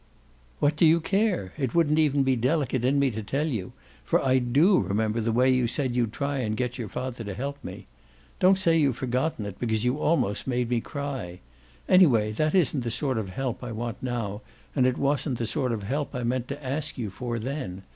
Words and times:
"What 0.57 0.75
do 0.77 0.83
you 0.83 0.99
care? 0.99 1.53
It 1.59 1.75
wouldn't 1.75 1.99
even 1.99 2.23
be 2.23 2.35
delicate 2.35 2.83
in 2.83 2.97
me 2.97 3.11
to 3.11 3.21
tell 3.21 3.45
you; 3.45 3.71
for 4.03 4.19
I 4.19 4.39
DO 4.39 4.79
remember 4.79 5.21
the 5.21 5.31
way 5.31 5.51
you 5.51 5.67
said 5.67 5.95
you'd 5.95 6.11
try 6.11 6.39
and 6.39 6.57
get 6.57 6.79
your 6.79 6.89
father 6.89 7.23
to 7.23 7.35
help 7.35 7.63
me. 7.63 7.85
Don't 8.39 8.57
say 8.57 8.75
you've 8.79 8.97
forgotten 8.97 9.45
it, 9.45 9.59
because 9.59 9.85
you 9.85 9.99
almost 9.99 10.47
made 10.47 10.71
me 10.71 10.81
cry. 10.81 11.39
Anyway, 11.87 12.31
that 12.31 12.55
isn't 12.55 12.81
the 12.81 12.89
sort 12.89 13.19
of 13.19 13.29
help 13.29 13.63
I 13.63 13.71
want 13.71 14.01
now 14.01 14.41
and 14.75 14.87
it 14.87 14.97
wasn't 14.97 15.37
the 15.37 15.45
sort 15.45 15.71
of 15.71 15.83
help 15.83 16.15
I 16.15 16.23
meant 16.23 16.47
to 16.47 16.63
ask 16.65 16.97
you 16.97 17.11
for 17.11 17.37
then. 17.37 17.83